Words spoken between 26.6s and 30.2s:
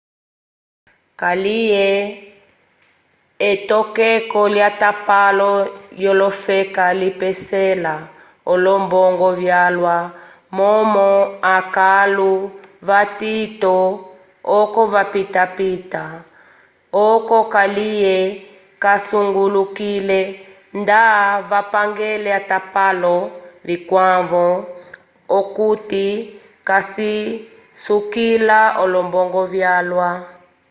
kacisukila olombongo vyalwa